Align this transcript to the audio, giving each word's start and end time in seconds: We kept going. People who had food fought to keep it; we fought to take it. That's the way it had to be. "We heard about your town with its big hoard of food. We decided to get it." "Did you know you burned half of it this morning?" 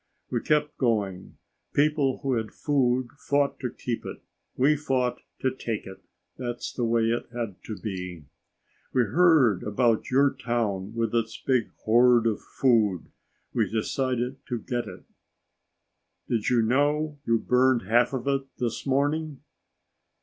We 0.31 0.41
kept 0.41 0.79
going. 0.79 1.37
People 1.75 2.21
who 2.23 2.33
had 2.33 2.51
food 2.51 3.09
fought 3.19 3.59
to 3.59 3.69
keep 3.69 4.03
it; 4.03 4.23
we 4.57 4.75
fought 4.75 5.21
to 5.41 5.51
take 5.51 5.85
it. 5.85 6.01
That's 6.37 6.73
the 6.73 6.83
way 6.85 7.03
it 7.11 7.27
had 7.31 7.57
to 7.65 7.77
be. 7.77 8.23
"We 8.93 9.03
heard 9.03 9.61
about 9.61 10.09
your 10.09 10.31
town 10.31 10.95
with 10.95 11.13
its 11.13 11.37
big 11.37 11.69
hoard 11.83 12.25
of 12.25 12.41
food. 12.41 13.11
We 13.53 13.69
decided 13.69 14.37
to 14.47 14.57
get 14.57 14.87
it." 14.87 15.03
"Did 16.27 16.49
you 16.49 16.63
know 16.63 17.19
you 17.27 17.37
burned 17.37 17.83
half 17.83 18.11
of 18.11 18.27
it 18.27 18.47
this 18.57 18.87
morning?" 18.87 19.41